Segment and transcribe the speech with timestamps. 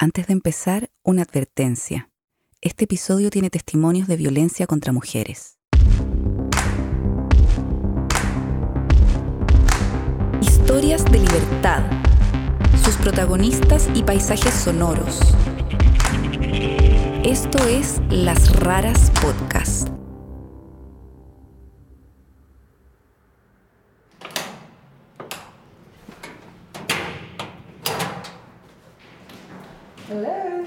[0.00, 2.08] Antes de empezar, una advertencia.
[2.60, 5.58] Este episodio tiene testimonios de violencia contra mujeres.
[10.40, 11.82] Historias de libertad.
[12.84, 15.18] Sus protagonistas y paisajes sonoros.
[17.24, 19.97] Esto es Las Raras Podcast.
[30.10, 30.64] Hello.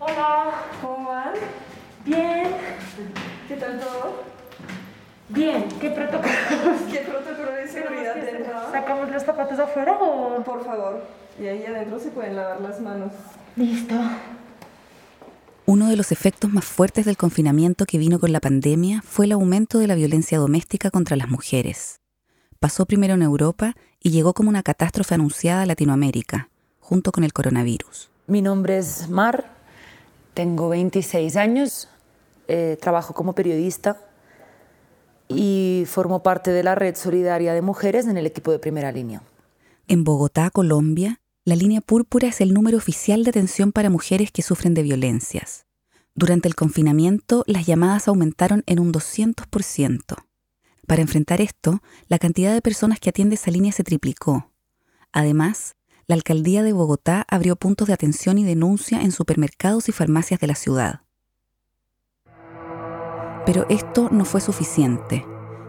[0.00, 1.34] Hola, ¿Cómo van?
[2.04, 2.48] bien,
[3.48, 4.22] ¿Qué tal todo?
[5.28, 6.32] bien, ¿qué protocolo?
[6.90, 8.70] ¿Qué protocolo de seguridad tendrá?
[8.70, 10.42] ¿Sacamos los zapatos afuera o...?
[10.44, 11.02] Por favor.
[11.40, 13.12] Y ahí adentro se pueden lavar las manos.
[13.56, 13.94] Listo.
[15.66, 19.32] Uno de los efectos más fuertes del confinamiento que vino con la pandemia fue el
[19.32, 22.00] aumento de la violencia doméstica contra las mujeres.
[22.60, 26.50] Pasó primero en Europa y llegó como una catástrofe anunciada a Latinoamérica,
[26.84, 28.10] junto con el coronavirus.
[28.26, 29.50] Mi nombre es Mar,
[30.34, 31.88] tengo 26 años,
[32.46, 33.98] eh, trabajo como periodista
[35.26, 39.22] y formo parte de la Red Solidaria de Mujeres en el equipo de primera línea.
[39.88, 44.42] En Bogotá, Colombia, la línea púrpura es el número oficial de atención para mujeres que
[44.42, 45.64] sufren de violencias.
[46.14, 50.16] Durante el confinamiento, las llamadas aumentaron en un 200%.
[50.86, 54.50] Para enfrentar esto, la cantidad de personas que atiende esa línea se triplicó.
[55.12, 55.76] Además,
[56.06, 60.46] la alcaldía de Bogotá abrió puntos de atención y denuncia en supermercados y farmacias de
[60.46, 61.00] la ciudad.
[63.46, 65.24] Pero esto no fue suficiente.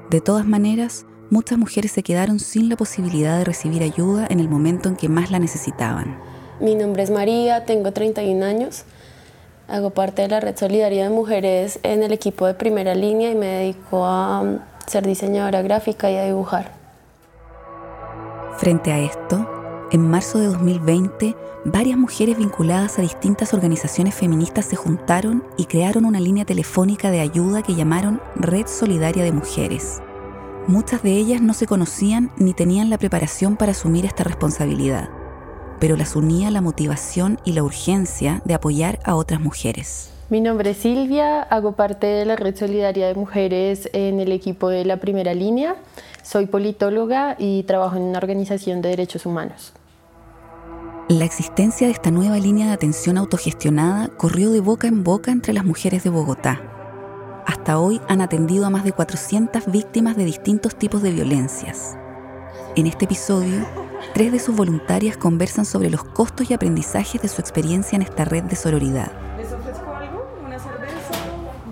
[0.09, 4.49] De todas maneras, muchas mujeres se quedaron sin la posibilidad de recibir ayuda en el
[4.49, 6.17] momento en que más la necesitaban.
[6.59, 8.85] Mi nombre es María, tengo 31 años.
[9.67, 13.35] Hago parte de la Red Solidaria de Mujeres en el equipo de primera línea y
[13.35, 16.71] me dedico a um, ser diseñadora gráfica y a dibujar.
[18.57, 19.54] Frente a esto,
[19.95, 26.03] en marzo de 2020, varias mujeres vinculadas a distintas organizaciones feministas se juntaron y crearon
[26.03, 30.01] una línea telefónica de ayuda que llamaron Red Solidaria de Mujeres.
[30.67, 35.09] Muchas de ellas no se conocían ni tenían la preparación para asumir esta responsabilidad,
[35.79, 40.11] pero las unía la motivación y la urgencia de apoyar a otras mujeres.
[40.27, 44.67] Mi nombre es Silvia, hago parte de la Red Solidaria de Mujeres en el equipo
[44.67, 45.77] de la primera línea.
[46.21, 49.71] Soy politóloga y trabajo en una organización de derechos humanos.
[51.07, 55.53] La existencia de esta nueva línea de atención autogestionada corrió de boca en boca entre
[55.53, 57.43] las mujeres de Bogotá.
[57.45, 61.95] Hasta hoy han atendido a más de 400 víctimas de distintos tipos de violencias.
[62.75, 63.67] En este episodio,
[64.15, 68.25] tres de sus voluntarias conversan sobre los costos y aprendizajes de su experiencia en esta
[68.25, 69.11] red de sororidad.
[69.37, 70.27] ¿Les ofrezco algo?
[70.43, 71.13] ¿Una cerveza?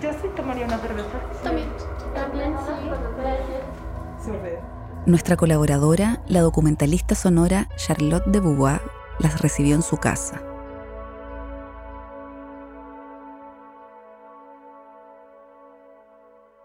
[0.00, 1.08] Yo sí tomaría una cerveza.
[1.42, 1.68] También.
[2.14, 2.88] También, sí.
[3.18, 4.54] Gracias.
[5.06, 8.80] Nuestra colaboradora, la documentalista sonora Charlotte de Beauvoir,
[9.18, 10.42] las recibió en su casa.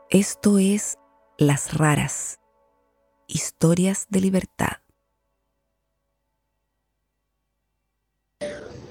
[0.10, 0.98] Esto es
[1.38, 2.40] Las Raras,
[3.28, 4.78] historias de libertad.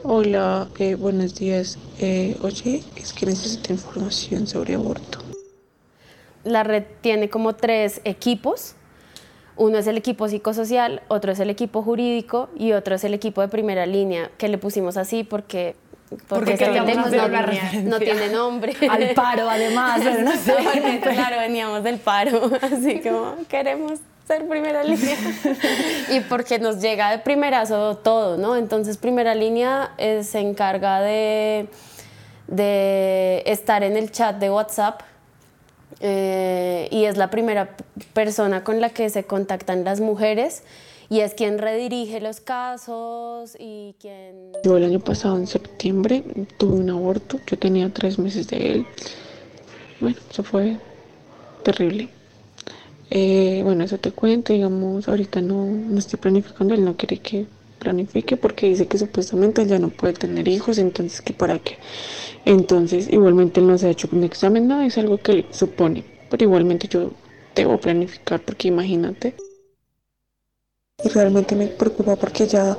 [0.04, 1.76] Hola, eh, buenos días.
[1.98, 5.18] Eh, oye, es que necesito información sobre aborto.
[6.44, 8.76] La red tiene como tres equipos.
[9.58, 13.40] Uno es el equipo psicosocial, otro es el equipo jurídico y otro es el equipo
[13.40, 15.74] de primera línea, que le pusimos así porque,
[16.28, 17.98] Porque es que queríamos tenemos hacer no, una no referencia.
[17.98, 18.76] tiene nombre.
[18.88, 20.54] Al paro, además, pero no sé.
[20.62, 23.98] porque, claro, veníamos del paro, así como queremos
[24.28, 25.16] ser primera línea.
[26.10, 28.56] y porque nos llega de primerazo todo, ¿no?
[28.56, 31.68] Entonces, primera línea eh, se encarga de,
[32.46, 35.02] de estar en el chat de WhatsApp
[36.00, 37.76] eh, y es la primera
[38.12, 40.62] persona con la que se contactan las mujeres
[41.10, 44.52] y es quien redirige los casos y quien...
[44.62, 46.22] Yo el año pasado, en septiembre,
[46.58, 47.40] tuve un aborto.
[47.46, 48.86] Yo tenía tres meses de él.
[50.00, 50.76] Bueno, eso fue
[51.62, 52.10] terrible.
[53.10, 57.46] Eh, bueno, eso te cuento, digamos, ahorita no, no estoy planificando, él no quiere que
[57.78, 61.78] planifique porque dice que supuestamente ya no puede tener hijos, entonces que para qué.
[62.44, 66.04] Entonces, igualmente él no se ha hecho un examen, nada, es algo que él supone,
[66.30, 67.10] pero igualmente yo
[67.54, 69.34] debo planificar porque imagínate.
[71.04, 72.76] Y realmente me preocupa porque ya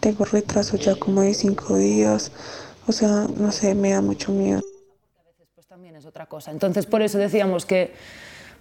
[0.00, 2.30] tengo retraso ya como de cinco días,
[2.86, 4.62] o sea, no sé, me da mucho miedo.
[5.54, 6.50] Pues también es otra cosa.
[6.50, 7.92] Entonces, por eso decíamos que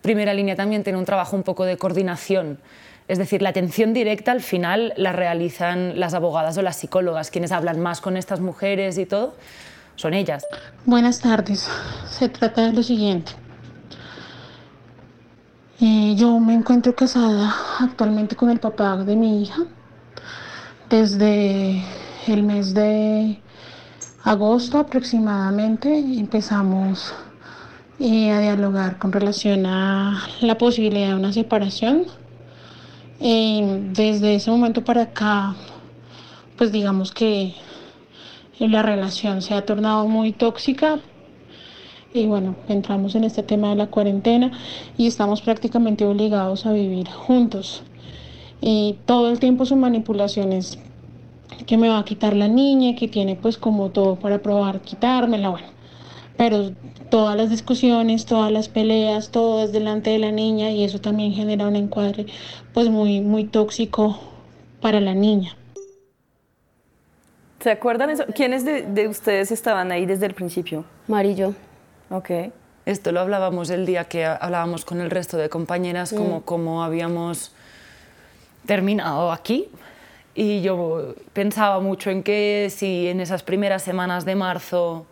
[0.02, 2.60] primera línea también tiene un trabajo un poco de coordinación.
[3.08, 7.52] Es decir, la atención directa al final la realizan las abogadas o las psicólogas, quienes
[7.52, 9.36] hablan más con estas mujeres y todo,
[9.96, 10.46] son ellas.
[10.86, 11.70] Buenas tardes.
[12.10, 13.32] Se trata de lo siguiente.
[15.80, 19.64] Eh, yo me encuentro casada actualmente con el papá de mi hija
[20.90, 21.84] desde
[22.28, 23.40] el mes de
[24.24, 27.14] agosto aproximadamente empezamos
[28.00, 32.06] eh, a dialogar con relación a la posibilidad de una separación.
[33.20, 35.56] Desde ese momento para acá,
[36.58, 37.54] pues digamos que
[38.60, 41.00] la relación se ha tornado muy tóxica.
[42.14, 44.52] Y bueno, entramos en este tema de la cuarentena
[44.98, 47.84] y estamos prácticamente obligados a vivir juntos.
[48.62, 50.80] Y todo el tiempo su manipulación es
[51.66, 55.50] que me va a quitar la niña, que tiene pues como todo para probar quitármela,
[55.50, 55.68] bueno.
[56.38, 56.72] Pero
[57.10, 61.34] todas las discusiones, todas las peleas, todo es delante de la niña y eso también
[61.34, 62.26] genera un encuadre
[62.74, 64.20] pues muy, muy tóxico
[64.82, 65.56] para la niña.
[67.60, 68.26] ¿Se acuerdan eso?
[68.36, 70.86] ¿Quiénes de, de ustedes estaban ahí desde el principio?
[71.08, 71.54] Marillo.
[72.10, 72.30] Ok.
[72.86, 77.52] Esto lo hablábamos el día que hablábamos con el resto de compañeras, como, como habíamos
[78.66, 79.68] terminado aquí.
[80.34, 85.06] Y yo pensaba mucho en que si en esas primeras semanas de marzo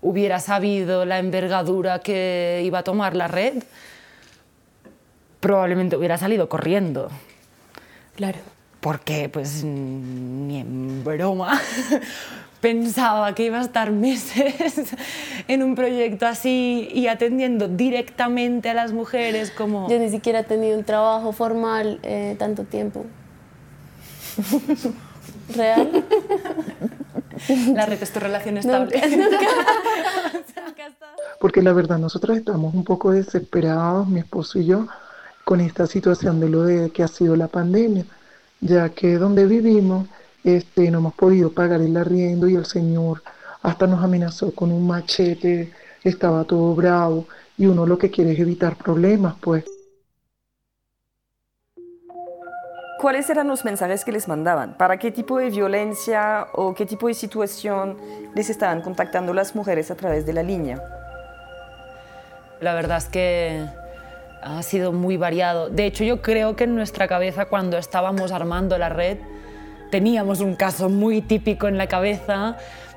[0.00, 3.62] hubiera sabido la envergadura que iba a tomar la red,
[5.40, 7.08] probablemente hubiera salido corriendo.
[8.14, 8.38] Claro.
[8.80, 11.60] Porque, pues, ni en broma
[12.60, 14.54] pensaba que iba a estar meses
[15.48, 19.88] en un proyecto así y atendiendo directamente a las mujeres como...
[19.88, 23.04] Yo ni siquiera he tenido un trabajo formal eh, tanto tiempo.
[25.56, 26.04] ¿Real?
[27.74, 29.00] La red es tu relación estable.
[31.40, 34.86] Porque la verdad nosotros estamos un poco desesperados, mi esposo y yo,
[35.44, 38.04] con esta situación de lo de que ha sido la pandemia,
[38.60, 40.08] ya que donde vivimos
[40.44, 43.22] este, no hemos podido pagar el arriendo y el señor
[43.62, 45.72] hasta nos amenazó con un machete,
[46.04, 47.26] estaba todo bravo
[47.58, 49.64] y uno lo que quiere es evitar problemas, pues.
[52.98, 54.74] ¿Cuáles eran los mensajes que les mandaban?
[54.74, 57.98] ¿Para qué tipo de violencia o qué tipo de situación
[58.34, 60.82] les estaban contactando las mujeres a través de la línea?
[62.60, 63.66] La verdad es que
[64.40, 65.68] ha sido muy variado.
[65.68, 69.18] De hecho, yo creo que en nuestra cabeza, cuando estábamos armando la red,
[69.90, 72.56] teníamos un caso muy típico en la cabeza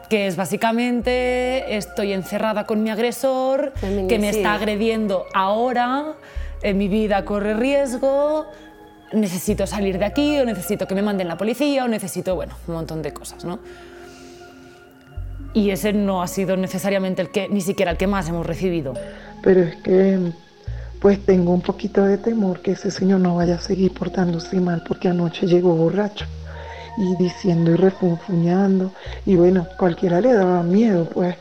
[0.10, 3.74] que es básicamente estoy encerrada con mi agresor,
[4.08, 6.16] que me está agrediendo ahora,
[6.64, 8.48] eh, mi vida corre riesgo,
[9.14, 12.76] necesito salir de aquí o necesito que me manden la policía o necesito, bueno, un
[12.76, 13.60] montón de cosas, ¿no?
[15.54, 18.94] Y ese no ha sido necesariamente el que, ni siquiera el que más hemos recibido.
[19.42, 20.32] Pero es que
[21.00, 24.84] pues tengo un poquito de temor que ese señor no vaya a seguir portándose mal
[24.86, 26.26] porque anoche llegó borracho
[26.98, 28.92] y diciendo y refunfuñando
[29.26, 31.36] y bueno, cualquiera le daba miedo pues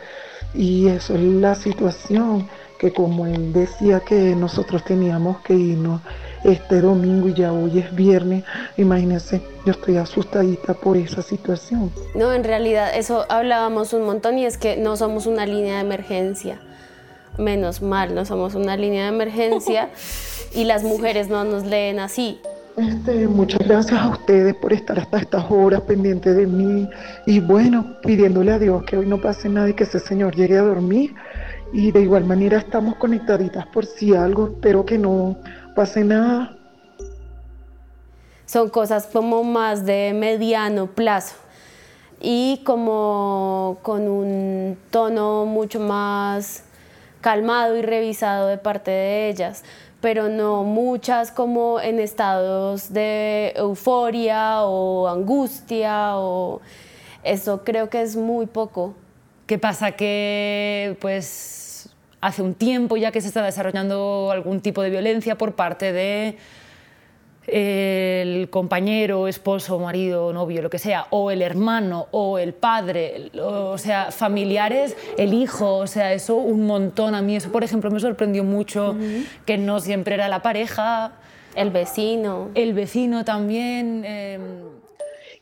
[0.54, 2.48] y eso es la situación
[2.78, 6.00] que como él decía que nosotros teníamos que irnos
[6.44, 8.44] este domingo y ya hoy es viernes,
[8.76, 11.90] imagínense, yo estoy asustadita por esa situación.
[12.14, 15.80] No, en realidad eso hablábamos un montón y es que no somos una línea de
[15.80, 16.58] emergencia.
[17.36, 19.90] Menos mal, no somos una línea de emergencia
[20.54, 22.40] y las mujeres no nos leen así.
[22.78, 26.88] Este, muchas gracias a ustedes por estar hasta estas horas pendientes de mí
[27.26, 30.56] y bueno, pidiéndole a Dios que hoy no pase nada y que ese señor llegue
[30.58, 31.12] a dormir
[31.72, 35.36] y de igual manera estamos conectaditas por si algo, espero que no
[35.78, 36.56] pase nada.
[38.46, 41.36] Son cosas como más de mediano plazo
[42.20, 46.64] y como con un tono mucho más
[47.20, 49.62] calmado y revisado de parte de ellas,
[50.00, 56.60] pero no muchas como en estados de euforia o angustia o
[57.22, 58.94] eso creo que es muy poco.
[59.46, 59.92] ¿Qué pasa?
[59.92, 61.67] Que pues
[62.20, 66.36] hace un tiempo ya que se está desarrollando algún tipo de violencia por parte de
[67.46, 73.78] el compañero, esposo, marido, novio, lo que sea, o el hermano, o el padre, o
[73.78, 77.14] sea, familiares, el hijo, o sea, eso un montón.
[77.14, 78.96] A mí eso, por ejemplo, me sorprendió mucho,
[79.46, 81.12] que no siempre era la pareja,
[81.54, 82.50] El vecino.
[82.54, 84.02] el vecino también.
[84.04, 84.38] eh,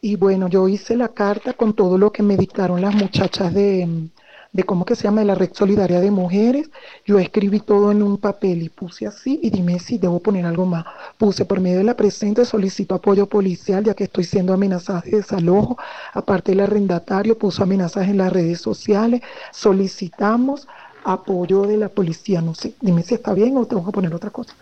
[0.00, 4.08] Y bueno, yo hice la carta con todo lo que me dictaron las muchachas de,
[4.52, 6.70] de cómo que se llama, la Red Solidaria de Mujeres.
[7.04, 10.66] Yo escribí todo en un papel y puse así y dime si debo poner algo
[10.66, 10.84] más.
[11.18, 15.18] Puse por medio de la presente solicito apoyo policial ya que estoy siendo amenazada de
[15.18, 15.76] desalojo.
[16.12, 19.22] Aparte del arrendatario puso amenazas en las redes sociales.
[19.52, 20.66] Solicitamos
[21.04, 22.42] apoyo de la policía.
[22.42, 24.54] No sé, dime si está bien o tengo que poner otra cosa.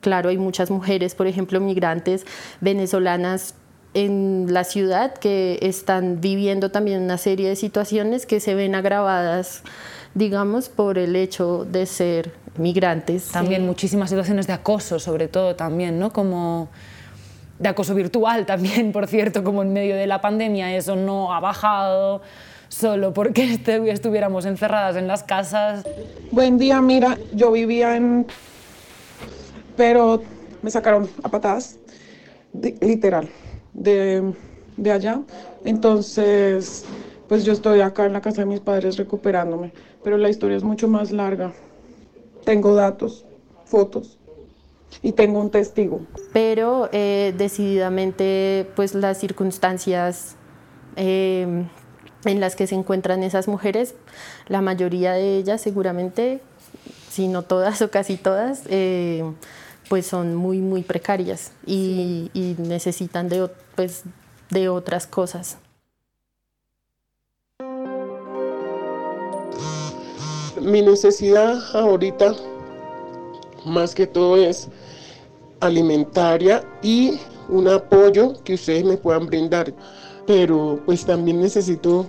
[0.00, 2.26] Claro, hay muchas mujeres, por ejemplo, migrantes
[2.60, 3.54] venezolanas
[3.94, 9.62] en la ciudad que están viviendo también una serie de situaciones que se ven agravadas,
[10.14, 13.28] digamos, por el hecho de ser migrantes.
[13.28, 16.12] También muchísimas situaciones de acoso, sobre todo también, ¿no?
[16.12, 16.68] Como
[17.58, 21.40] de acoso virtual también, por cierto, como en medio de la pandemia eso no ha
[21.40, 22.22] bajado
[22.68, 23.54] solo porque
[23.88, 25.84] estuviéramos encerradas en las casas.
[26.30, 28.26] Buen día, mira, yo vivía en...
[29.76, 30.22] pero
[30.62, 31.78] me sacaron a patadas,
[32.80, 33.28] literal,
[33.72, 34.32] de,
[34.76, 35.20] de allá.
[35.64, 36.84] Entonces,
[37.28, 40.64] pues yo estoy acá en la casa de mis padres recuperándome, pero la historia es
[40.64, 41.52] mucho más larga.
[42.44, 43.24] Tengo datos,
[43.64, 44.18] fotos
[45.02, 46.00] y tengo un testigo.
[46.32, 50.36] Pero eh, decididamente, pues las circunstancias
[50.96, 51.64] eh,
[52.24, 53.94] en las que se encuentran esas mujeres,
[54.48, 56.40] la mayoría de ellas seguramente,
[57.10, 59.24] si no todas o casi todas, eh,
[59.88, 64.02] pues son muy, muy precarias y, y necesitan de, pues,
[64.50, 65.58] de otras cosas.
[70.60, 72.34] Mi necesidad ahorita,
[73.64, 74.68] más que todo, es
[75.60, 79.74] alimentaria y un apoyo que ustedes me puedan brindar.
[80.26, 82.06] Pero pues también necesito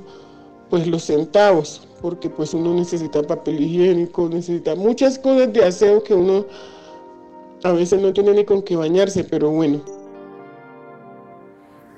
[0.69, 6.13] pues los centavos, porque pues uno necesita papel higiénico, necesita muchas cosas de aseo que
[6.13, 6.45] uno
[7.63, 9.81] a veces no tiene ni con qué bañarse, pero bueno.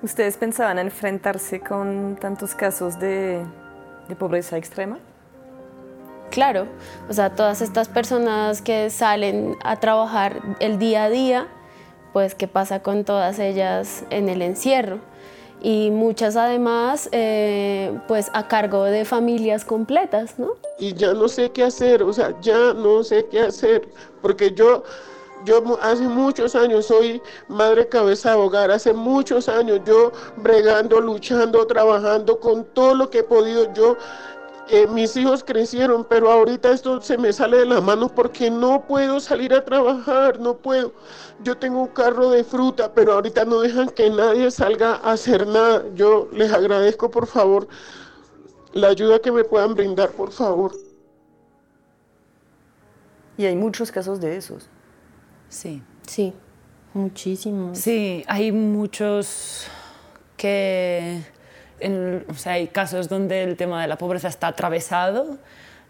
[0.01, 3.43] ¿Ustedes pensaban enfrentarse con tantos casos de,
[4.07, 5.00] de pobreza extrema?
[6.29, 6.67] Claro,
[7.10, 11.48] o sea, todas estas personas que salen a trabajar el día a día,
[12.13, 15.00] pues qué pasa con todas ellas en el encierro
[15.62, 20.51] y muchas además eh, pues a cargo de familias completas, ¿no?
[20.77, 23.88] Y ya no sé qué hacer, o sea, ya no sé qué hacer,
[24.22, 24.84] porque yo
[25.45, 31.65] yo hace muchos años soy madre cabeza de hogar, hace muchos años yo bregando, luchando,
[31.67, 33.71] trabajando con todo lo que he podido.
[33.73, 33.95] Yo,
[34.69, 38.85] eh, mis hijos crecieron, pero ahorita esto se me sale de las manos porque no
[38.87, 40.91] puedo salir a trabajar, no puedo.
[41.43, 45.45] Yo tengo un carro de fruta, pero ahorita no dejan que nadie salga a hacer
[45.47, 45.83] nada.
[45.93, 47.67] Yo les agradezco, por favor,
[48.73, 50.73] la ayuda que me puedan brindar, por favor.
[53.37, 54.69] Y hay muchos casos de esos.
[55.49, 55.81] Sí.
[56.07, 56.33] Sí,
[56.93, 57.77] muchísimos.
[57.77, 59.67] Sí, hay muchos
[60.37, 61.21] que...
[61.79, 65.37] En, o sea, hay casos donde el tema de la pobreza está atravesado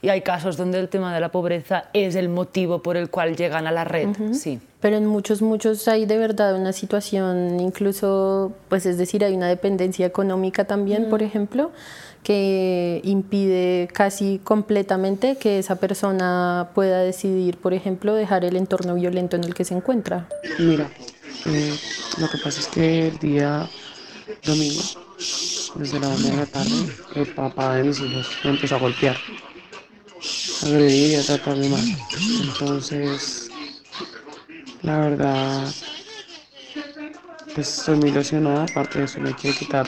[0.02, 3.36] y hay casos donde el tema de la pobreza es el motivo por el cual
[3.36, 4.60] llegan a la red, sí.
[4.80, 9.48] Pero en muchos, muchos hay de verdad una situación, incluso, pues es decir, hay una
[9.48, 11.72] dependencia económica también, por ejemplo,
[12.22, 19.36] que impide casi completamente que esa persona pueda decidir, por ejemplo, dejar el entorno violento
[19.36, 20.28] en el que se encuentra.
[20.60, 20.88] Mira,
[21.46, 21.74] eh,
[22.20, 23.70] lo que pasa es que el día
[24.44, 24.82] domingo,
[25.75, 29.18] desde la una de la tarde, el papá de mis hijos me empezó a golpear,
[30.62, 31.88] agredir y a tratarme mal.
[32.39, 33.51] Entonces,
[34.82, 35.75] la verdad,
[37.53, 39.88] pues estoy muy ilusionada, aparte de eso me quiere quitar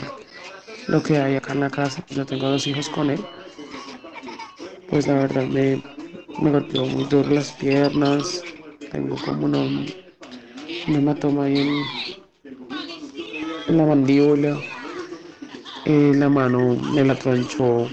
[0.88, 2.04] lo que hay acá en la casa.
[2.10, 3.28] Yo tengo dos hijos con él.
[4.88, 5.82] Pues la verdad me,
[6.38, 8.44] me golpeó muy duro las piernas.
[8.90, 11.92] Tengo como una, un hematoma ahí en
[13.68, 14.64] la mandíbula.
[15.86, 17.90] Eh, la mano me la tronchó.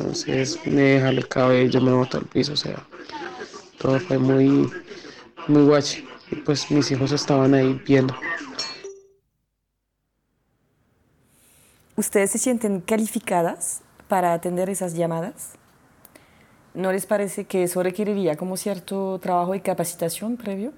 [0.00, 2.54] Entonces me deja el cabello, me botó al piso.
[2.54, 2.86] O sea,
[3.78, 4.70] todo fue muy,
[5.46, 6.06] muy guache.
[6.30, 8.14] Y pues mis hijos estaban ahí viendo.
[11.96, 15.52] ¿Ustedes se sienten calificadas para atender esas llamadas?
[16.72, 20.72] ¿No les parece que eso requeriría como cierto trabajo y capacitación previo?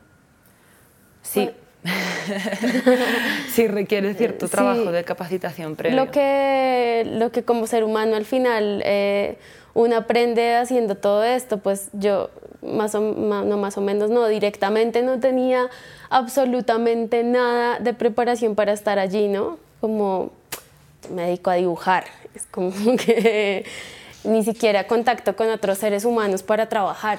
[1.23, 1.49] Sí.
[3.53, 5.97] sí, requiere cierto trabajo de capacitación previo.
[5.97, 9.37] Lo que, lo que como ser humano al final eh,
[9.75, 12.31] uno aprende haciendo todo esto, pues yo
[12.63, 15.69] más o, no más o menos, no, directamente no tenía
[16.11, 19.59] absolutamente nada de preparación para estar allí, ¿no?
[19.81, 20.31] Como
[21.11, 23.65] me dedico a dibujar, es como que
[24.25, 27.19] ni siquiera contacto con otros seres humanos para trabajar,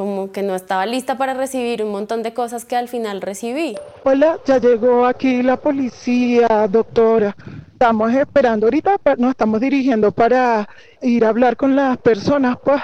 [0.00, 3.76] como que no estaba lista para recibir un montón de cosas que al final recibí.
[4.02, 7.36] Hola, ya llegó aquí la policía, doctora.
[7.74, 10.66] Estamos esperando ahorita, nos estamos dirigiendo para
[11.02, 12.80] ir a hablar con las personas, pues,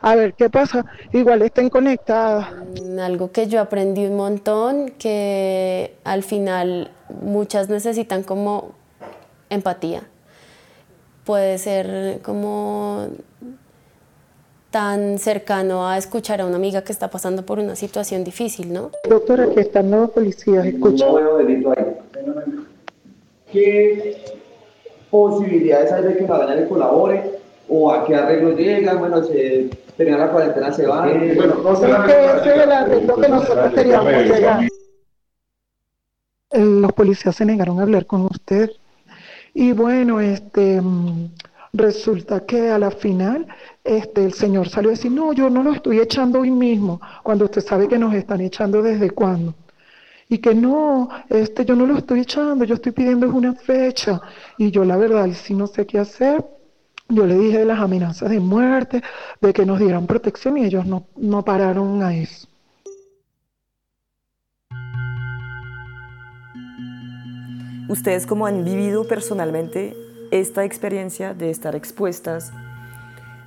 [0.00, 0.86] a ver qué pasa.
[1.12, 2.46] Igual estén conectadas.
[3.02, 8.70] Algo que yo aprendí un montón, que al final muchas necesitan como
[9.50, 10.04] empatía.
[11.24, 13.08] Puede ser como
[14.76, 18.90] tan cercano a escuchar a una amiga que está pasando por una situación difícil, ¿no?
[19.08, 21.06] Doctora, aquí están los policías, escucha.
[21.06, 21.96] No veo delito ahí.
[23.50, 24.22] ¿Qué
[25.10, 27.40] posibilidades hay de que Magaña le colabore?
[27.70, 28.98] ¿O a qué arreglo llegan?
[28.98, 31.06] Bueno, se termina la cuarentena, se va.
[31.06, 31.90] Bueno, no sé.
[31.90, 34.68] Es que ese es el arreglo que nosotros queríamos llegar.
[36.52, 38.70] los policías se negaron a hablar con usted.
[39.54, 41.30] Y bueno, este, mm,
[41.76, 43.46] resulta que a la final
[43.84, 47.44] este, el señor salió a decir, no, yo no lo estoy echando hoy mismo, cuando
[47.44, 49.54] usted sabe que nos están echando desde cuándo.
[50.28, 54.20] Y que no, este, yo no lo estoy echando, yo estoy pidiendo una fecha.
[54.58, 56.44] Y yo la verdad, sí no sé qué hacer.
[57.08, 59.02] Yo le dije de las amenazas de muerte,
[59.40, 62.48] de que nos dieran protección y ellos no, no pararon a eso.
[67.88, 69.94] ¿Ustedes cómo han vivido personalmente
[70.30, 72.52] esta experiencia de estar expuestas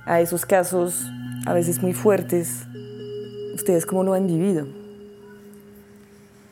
[0.06, 1.04] a esos casos
[1.46, 2.66] a veces muy fuertes?
[3.54, 4.66] ¿Ustedes cómo lo han vivido?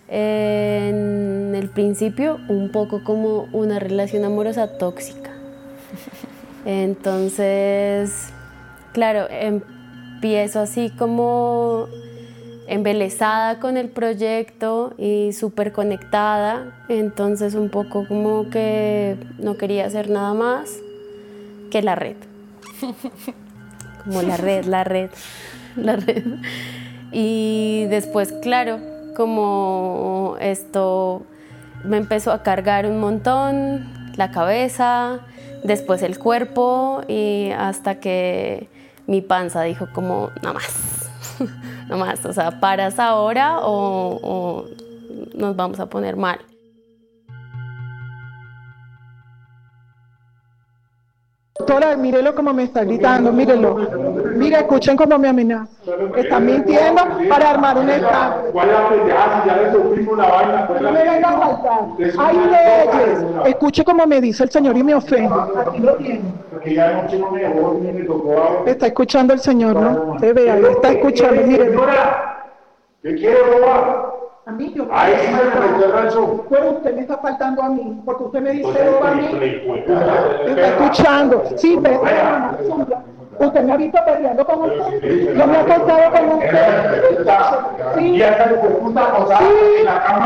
[0.08, 5.30] En el principio, un poco como una relación amorosa tóxica.
[6.64, 8.28] Entonces,
[8.92, 11.88] claro, empiezo así como
[12.68, 20.10] embelesada con el proyecto y súper conectada, entonces un poco como que no quería hacer
[20.10, 20.76] nada más
[21.70, 22.16] que la red.
[24.04, 25.10] como la red, la red,
[25.76, 26.24] la red.
[27.10, 28.78] Y después, claro,
[29.16, 31.22] como esto
[31.84, 35.20] me empezó a cargar un montón, la cabeza,
[35.64, 38.68] después el cuerpo y hasta que
[39.06, 41.08] mi panza dijo como, nada más
[41.88, 44.66] no más, o sea, paras ahora o,
[45.34, 46.38] nos vamos a poner mal.
[51.58, 53.74] Doctora, mírelo como me está gritando, mírelo.
[54.36, 55.68] Mira, escuchen cómo me amenaza.
[56.16, 58.44] Están mintiendo para armar un estado.
[60.80, 61.80] No me venga a faltar.
[62.18, 63.26] Hay leyes.
[63.46, 65.34] Escuche cómo me dice el Señor y me ofende.
[65.66, 66.22] Aquí lo tiene.
[68.66, 70.16] Está escuchando el Señor, ¿no?
[70.18, 71.74] Te vea, está escuchando, mire.
[73.02, 74.18] ¿Qué quiere robar?
[74.46, 76.42] A mí yo Ahí sí me metió razón.
[76.48, 79.26] Pero usted me está faltando a mí, porque usted me dice roba a mí.
[80.46, 81.44] Está escuchando.
[81.56, 82.02] Sí, pero
[83.38, 85.34] Usted me ha visto peleando con usted.
[85.34, 86.98] Yo me he acostado con usted.
[87.96, 88.22] Sí.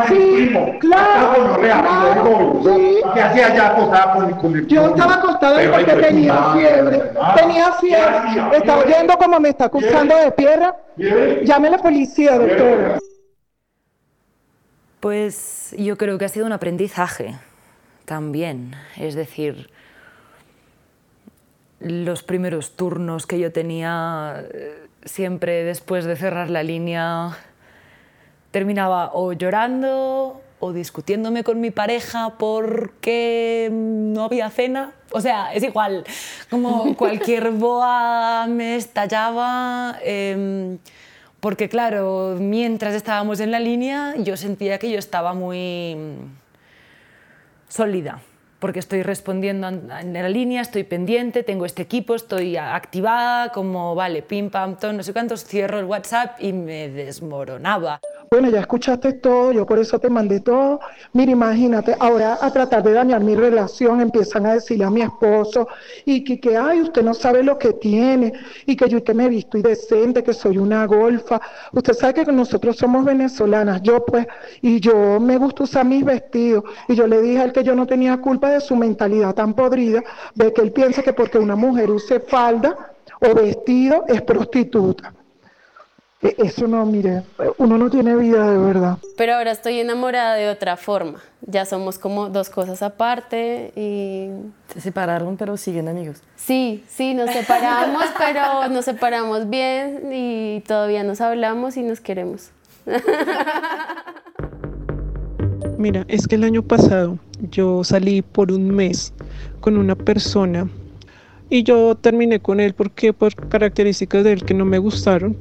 [0.08, 1.58] Sí, sí, claro.
[3.14, 7.02] ¿Qué hacía ya acostada con, con el Yo estaba acostada porque tenía fiebre.
[7.36, 8.56] Tenía fiebre.
[8.56, 10.76] Está oyendo como me está acusando de piedra.
[10.96, 12.98] Llame a la policía, doctor.
[15.00, 17.34] Pues yo creo que ha sido un aprendizaje
[18.04, 18.74] también.
[18.96, 19.68] Es decir,
[21.82, 27.36] los primeros turnos que yo tenía eh, siempre después de cerrar la línea
[28.50, 34.92] terminaba o llorando o discutiéndome con mi pareja porque no había cena.
[35.10, 36.04] O sea, es igual,
[36.50, 39.98] como cualquier boa me estallaba.
[40.04, 40.78] Em,
[41.40, 45.96] porque claro, mientras estábamos en la línea yo sentía que yo estaba muy
[47.68, 48.20] sólida
[48.62, 54.22] porque estoy respondiendo en la línea, estoy pendiente, tengo este equipo, estoy activada, como vale,
[54.22, 57.98] pim, pam, todo, no sé cuántos, cierro el WhatsApp y me desmoronaba.
[58.30, 60.78] Bueno, ya escuchaste todo, yo por eso te mandé todo.
[61.12, 65.66] Mira, imagínate, ahora a tratar de dañar mi relación empiezan a decirle a mi esposo
[66.04, 68.32] y que, que ay, usted no sabe lo que tiene
[68.64, 71.40] y que yo que me he visto y decente, que soy una golfa.
[71.72, 74.26] Usted sabe que nosotros somos venezolanas, yo pues,
[74.62, 76.62] y yo me gusta usar mis vestidos.
[76.88, 80.02] Y yo le dije al que yo no tenía culpa de su mentalidad tan podrida,
[80.34, 85.12] de que él piensa que porque una mujer use falda o vestido es prostituta.
[86.22, 87.24] E, eso no, mire,
[87.58, 88.98] uno no tiene vida de verdad.
[89.16, 91.20] Pero ahora estoy enamorada de otra forma.
[91.40, 94.28] Ya somos como dos cosas aparte y...
[94.72, 96.22] Se separaron, pero siguen amigos.
[96.36, 102.50] Sí, sí, nos separamos, pero nos separamos bien y todavía nos hablamos y nos queremos.
[105.82, 107.18] Mira, es que el año pasado
[107.50, 109.12] yo salí por un mes
[109.60, 110.70] con una persona
[111.50, 115.36] y yo terminé con él porque por características de él que no me gustaron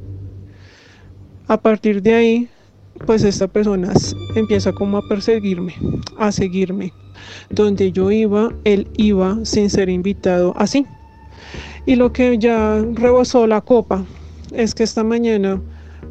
[1.48, 2.50] a partir de ahí,
[3.06, 3.94] pues esta persona
[4.36, 5.76] empieza como a perseguirme,
[6.18, 6.92] a seguirme.
[7.52, 10.88] Donde yo iba, él iba sin ser invitado así.
[11.86, 14.04] Y lo que ya rebosó la copa
[14.52, 15.62] es que esta mañana,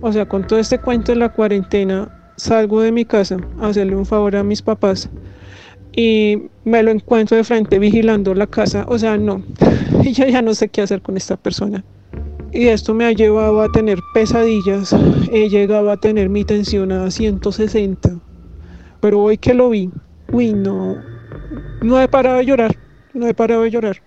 [0.00, 3.96] o sea, con todo este cuento de la cuarentena, salgo de mi casa a hacerle
[3.96, 5.08] un favor a mis papás
[5.92, 8.84] y me lo encuentro de frente vigilando la casa.
[8.88, 9.42] O sea, no,
[10.12, 11.84] yo ya no sé qué hacer con esta persona
[12.52, 14.94] y esto me ha llevado a tener pesadillas.
[15.32, 18.18] He llegado a tener mi tensión a 160.
[19.00, 19.90] Pero hoy que lo vi,
[20.32, 20.96] uy, no,
[21.82, 22.76] no he parado de llorar,
[23.14, 24.02] no he parado de llorar.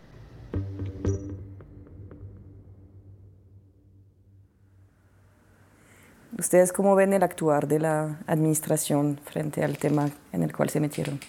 [6.38, 10.80] ¿Ustedes cómo ven el actuar de la administración frente al tema en el cual se
[10.80, 11.20] metieron?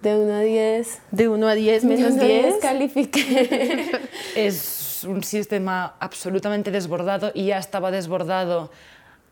[0.00, 1.00] De 1 a 10.
[1.10, 2.56] De 1 a 10 menos 10.
[2.62, 3.90] califique.
[4.36, 8.70] es un sistema absolutamente desbordado y ya estaba desbordado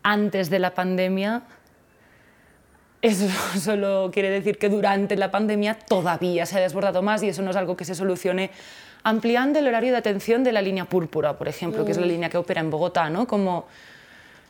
[0.03, 1.43] antes de la pandemia.
[3.01, 7.41] Eso solo quiere decir que durante la pandemia todavía se ha desbordado más y eso
[7.41, 8.51] no es algo que se solucione
[9.03, 12.29] ampliando el horario de atención de la línea púrpura, por ejemplo, que es la línea
[12.29, 13.27] que opera en Bogotá, ¿no?
[13.27, 13.67] Como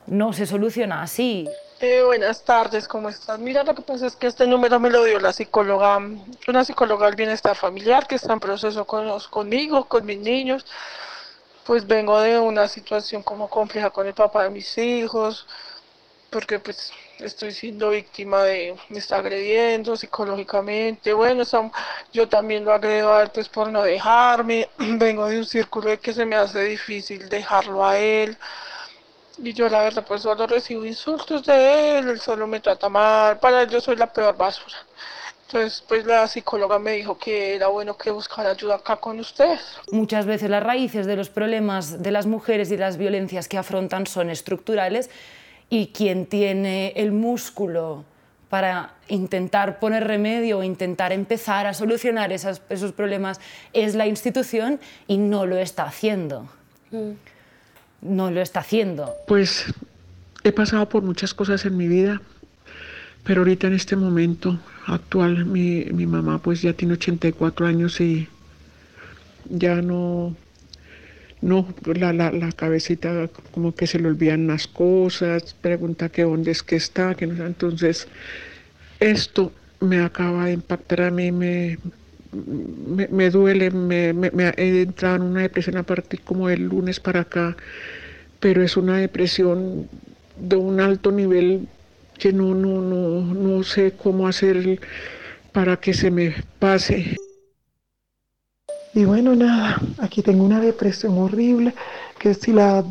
[0.07, 1.49] no se soluciona así.
[1.81, 3.38] Eh, buenas tardes, ¿cómo estás?
[3.38, 6.01] Mira, lo que pasa es que este número me lo dio la psicóloga,
[6.49, 10.64] una psicóloga del bienestar familiar que está en proceso con conmigo, con mis niños.
[11.64, 15.47] Pues vengo de una situación como compleja con el papá de mis hijos,
[16.31, 21.45] porque pues estoy siendo víctima de, me está agrediendo psicológicamente, bueno,
[22.12, 25.99] yo también lo agredo a él pues por no dejarme, vengo de un círculo de
[25.99, 28.37] que se me hace difícil dejarlo a él,
[29.38, 33.38] y yo la verdad pues solo recibo insultos de él, él solo me trata mal,
[33.38, 34.77] para él yo soy la peor basura.
[35.47, 39.61] Entonces, pues la psicóloga me dijo que era bueno que buscara ayuda acá con ustedes.
[39.92, 44.07] Muchas veces las raíces de los problemas de las mujeres y las violencias que afrontan
[44.07, 45.11] son estructurales
[45.68, 48.05] y quien tiene el músculo
[48.49, 53.40] para intentar poner remedio o intentar empezar a solucionar esos problemas
[53.73, 56.49] es la institución y no lo está haciendo.
[56.90, 57.12] Mm.
[58.05, 59.12] No lo está haciendo.
[59.27, 59.64] Pues
[60.45, 62.21] he pasado por muchas cosas en mi vida,
[63.25, 68.29] pero ahorita en este momento actual mi, mamá pues ya tiene 84 años y
[69.49, 70.37] ya no
[71.40, 76.51] no, la, la, la, cabecita como que se le olvidan las cosas, pregunta que dónde
[76.51, 78.09] es que está, que no Entonces,
[78.99, 81.79] esto me acaba de impactar a mí, me,
[82.35, 87.20] me, duele, me, me, he entrado en una depresión a partir como del lunes para
[87.20, 87.57] acá,
[88.40, 89.88] pero es una depresión
[90.37, 91.68] de un alto nivel
[92.18, 94.81] que no, no, no, no sé cómo hacer
[95.53, 97.16] para que se me pase.
[98.94, 101.75] Y bueno, nada, aquí tengo una depresión horrible,
[102.18, 102.85] que si la,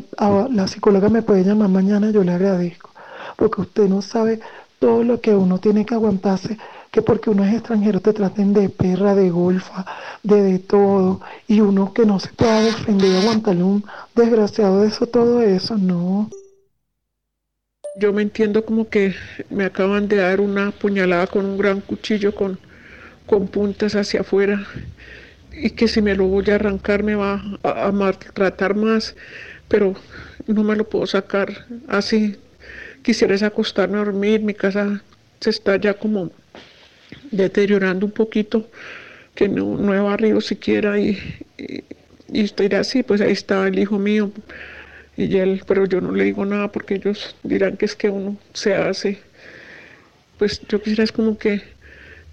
[0.51, 2.91] la psicóloga me puede llamar mañana, yo le agradezco,
[3.37, 4.41] porque usted no sabe
[4.79, 6.57] todo lo que uno tiene que aguantarse,
[6.93, 9.83] que porque uno es extranjero te traten de perra, de golfa,
[10.21, 15.07] de de todo, y uno que no se pueda defender aguantarle un desgraciado de eso,
[15.07, 16.29] todo eso, no.
[17.99, 19.15] Yo me entiendo como que
[19.49, 22.59] me acaban de dar una puñalada con un gran cuchillo con,
[23.25, 24.63] con puntas hacia afuera
[25.51, 29.15] y que si me lo voy a arrancar me va a, maltratar más,
[29.67, 29.95] pero
[30.45, 32.35] no me lo puedo sacar así.
[33.01, 35.01] Quisiera acostarme a dormir, mi casa
[35.39, 36.31] se está ya como
[37.35, 38.67] deteriorando un poquito,
[39.35, 41.17] que no, no he barrido siquiera y,
[41.57, 44.31] y, estoy así, pues ahí está el hijo mío
[45.17, 48.37] y él, pero yo no le digo nada porque ellos dirán que es que uno
[48.53, 49.19] se hace.
[50.37, 51.61] Pues yo quisiera es como que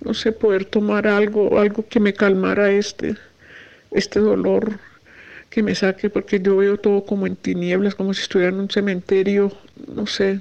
[0.05, 3.17] no sé, poder tomar algo, algo que me calmara este,
[3.91, 4.79] este dolor,
[5.51, 8.71] que me saque, porque yo veo todo como en tinieblas, como si estuviera en un
[8.71, 9.53] cementerio,
[9.95, 10.41] no sé.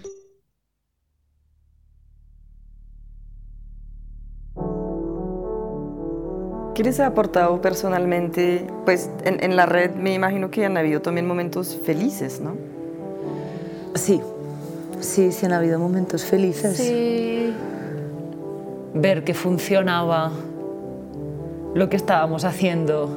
[6.80, 8.66] ¿Qué les ha aportado personalmente?
[8.86, 12.56] Pues en, en, la red me imagino que han habido también momentos felices, ¿no?
[13.96, 14.22] Sí,
[15.02, 16.78] sí, sí han habido momentos felices.
[16.78, 17.54] Sí,
[18.94, 20.32] ver que funcionaba
[21.74, 23.10] lo que estábamos haciendo,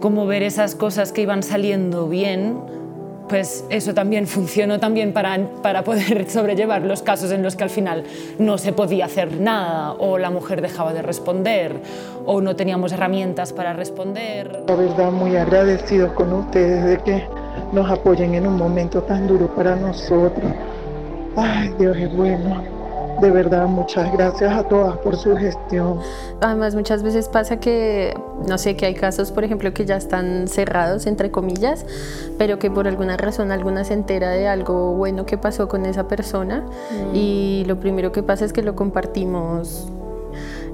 [0.00, 2.58] como ver esas cosas que iban saliendo bien,
[3.28, 7.70] pues eso también funcionó también para, para poder sobrellevar los casos en los que al
[7.70, 8.04] final
[8.38, 11.80] no se podía hacer nada o la mujer dejaba de responder
[12.24, 14.64] o no teníamos herramientas para responder.
[14.66, 17.22] La verdad muy agradecido con ustedes de que
[17.72, 20.52] nos apoyen en un momento tan duro para nosotros.
[21.36, 22.77] Ay, Dios es bueno.
[23.20, 25.98] De verdad, muchas gracias a todas por su gestión.
[26.40, 28.14] Además, muchas veces pasa que,
[28.46, 31.84] no sé, que hay casos, por ejemplo, que ya están cerrados, entre comillas,
[32.38, 36.06] pero que por alguna razón alguna se entera de algo bueno que pasó con esa
[36.06, 37.14] persona mm.
[37.16, 39.88] y lo primero que pasa es que lo compartimos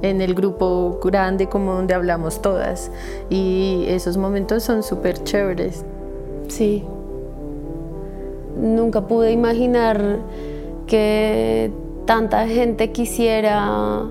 [0.03, 2.91] en el grupo grande como donde hablamos todas
[3.31, 5.85] y esos momentos son súper chéveres.
[6.49, 6.85] Sí.
[8.61, 10.19] Nunca pude imaginar
[10.87, 11.73] que
[12.07, 14.03] tanta gente quisiera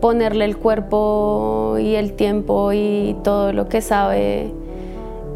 [0.00, 4.52] ponerle el cuerpo y el tiempo y todo lo que sabe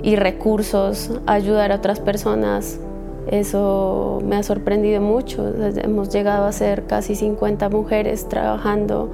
[0.03, 2.81] y recursos a ayudar a otras personas.
[3.29, 5.53] Eso me ha sorprendido mucho.
[5.77, 9.11] Hemos llegado a ser casi 50 mujeres trabajando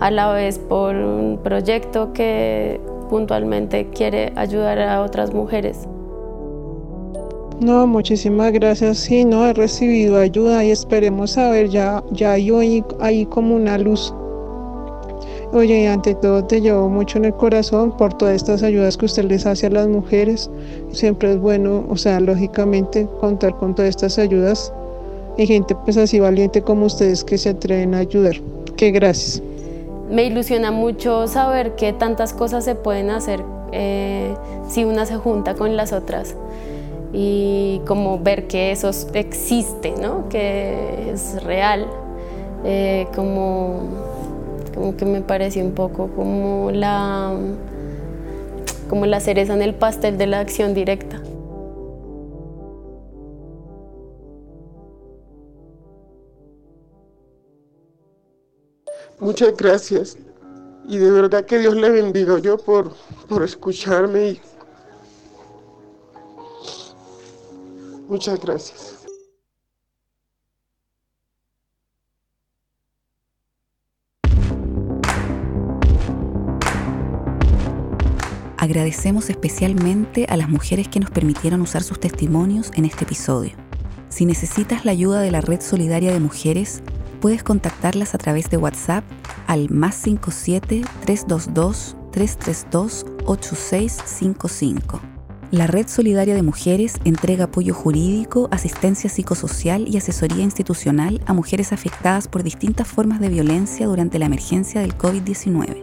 [0.00, 5.86] a la vez por un proyecto que puntualmente quiere ayudar a otras mujeres.
[7.62, 8.98] No, muchísimas gracias.
[8.98, 13.54] Sí, no, he recibido ayuda y esperemos a ver, ya, ya hay hoy ahí como
[13.54, 14.12] una luz.
[15.52, 19.04] Oye, y ante todo te llevo mucho en el corazón por todas estas ayudas que
[19.04, 20.50] usted les hace a las mujeres.
[20.90, 24.72] Siempre es bueno, o sea, lógicamente contar con todas estas ayudas
[25.36, 28.34] y gente pues así valiente como ustedes que se atreven a ayudar.
[28.76, 29.40] Que gracias.
[30.10, 34.34] Me ilusiona mucho saber que tantas cosas se pueden hacer eh,
[34.68, 36.34] si una se junta con las otras
[37.12, 40.28] y como ver que eso existe, ¿no?
[40.28, 41.86] que es real,
[42.64, 43.80] eh, como,
[44.74, 47.34] como que me parece un poco como la,
[48.88, 51.20] como la cereza en el pastel de la acción directa.
[59.22, 60.16] Muchas gracias.
[60.88, 62.92] Y de verdad que Dios le bendiga yo por,
[63.28, 64.40] por escucharme.
[68.08, 69.02] Muchas gracias.
[78.62, 83.56] Agradecemos especialmente a las mujeres que nos permitieron usar sus testimonios en este episodio.
[84.08, 86.80] Si necesitas la ayuda de la Red Solidaria de Mujeres,
[87.20, 89.02] puedes contactarlas a través de WhatsApp
[89.48, 95.11] al más 57 322 332 8655.
[95.52, 101.74] La Red Solidaria de Mujeres entrega apoyo jurídico, asistencia psicosocial y asesoría institucional a mujeres
[101.74, 105.76] afectadas por distintas formas de violencia durante la emergencia del COVID-19.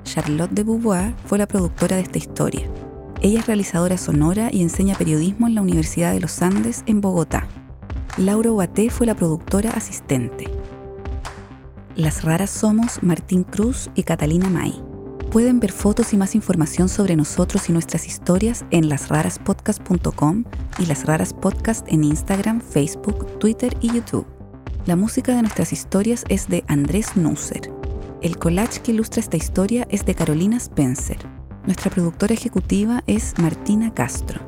[0.03, 2.69] Charlotte de Beauvoir fue la productora de esta historia.
[3.21, 7.47] Ella es realizadora sonora y enseña periodismo en la Universidad de los Andes en Bogotá.
[8.17, 10.49] Laura Guaté fue la productora asistente.
[11.95, 14.81] Las raras somos Martín Cruz y Catalina May.
[15.31, 20.43] Pueden ver fotos y más información sobre nosotros y nuestras historias en lasraraspodcast.com
[20.77, 24.27] y Las Raras Podcast en Instagram, Facebook, Twitter y YouTube.
[24.85, 27.72] La música de nuestras historias es de Andrés Nusser.
[28.23, 31.17] El collage que ilustra esta historia es de Carolina Spencer.
[31.65, 34.39] Nuestra productora ejecutiva es Martina Castro.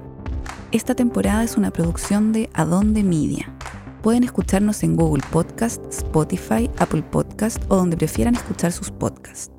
[0.72, 3.54] Esta temporada es una producción de Adonde Media.
[4.02, 9.55] Pueden escucharnos en Google Podcast, Spotify, Apple Podcast o donde prefieran escuchar sus podcasts.